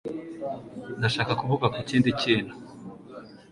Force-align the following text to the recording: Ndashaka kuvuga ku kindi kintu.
Ndashaka 0.99 1.31
kuvuga 1.39 1.65
ku 1.73 1.79
kindi 1.89 2.09
kintu. 2.21 2.53